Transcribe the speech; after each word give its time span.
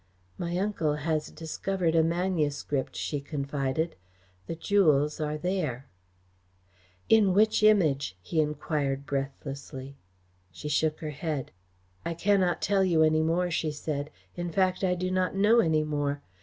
"My 0.35 0.57
uncle 0.57 0.95
has 0.95 1.27
discovered 1.29 1.93
a 1.93 2.01
manuscript," 2.01 2.95
she 2.95 3.21
confided. 3.21 3.95
"The 4.47 4.55
jewels 4.55 5.19
are 5.21 5.37
there." 5.37 5.85
"In 7.07 7.35
which 7.35 7.61
Image?" 7.61 8.17
he 8.19 8.41
enquired 8.41 9.05
breathlessly. 9.05 9.97
She 10.51 10.69
shook 10.69 11.01
her 11.01 11.11
head. 11.11 11.51
"I 12.03 12.15
cannot 12.15 12.63
tell 12.63 12.83
you 12.83 13.03
any 13.03 13.21
more," 13.21 13.51
she 13.51 13.69
said. 13.69 14.09
"In 14.35 14.51
fact, 14.51 14.83
I 14.83 14.95
do 14.95 15.11
not 15.11 15.35
know 15.35 15.59
any 15.59 15.83
more. 15.83 16.23